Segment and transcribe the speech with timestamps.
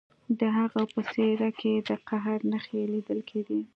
[0.39, 3.59] د هغه په څیره کې د قهر نښې لیدل کیدې